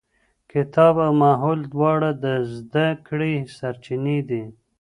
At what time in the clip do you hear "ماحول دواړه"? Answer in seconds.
1.23-2.09